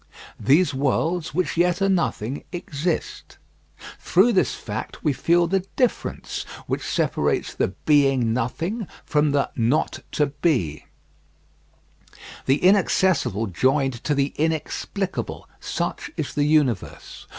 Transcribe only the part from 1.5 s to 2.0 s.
yet are